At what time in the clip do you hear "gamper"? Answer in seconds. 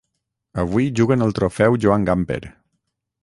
2.09-2.41